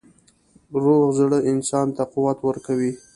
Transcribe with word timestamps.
روغ 0.83 1.03
زړه 1.19 1.39
انسان 1.51 1.87
ته 1.95 2.03
قوت 2.13 2.37
ورکوي. 2.47 2.91